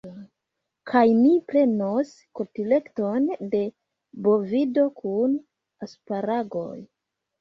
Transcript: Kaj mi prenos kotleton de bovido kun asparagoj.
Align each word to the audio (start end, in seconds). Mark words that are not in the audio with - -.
Kaj 0.91 1.01
mi 1.17 1.33
prenos 1.51 2.13
kotleton 2.39 3.27
de 3.51 3.61
bovido 4.29 4.87
kun 5.03 5.37
asparagoj. 5.89 6.75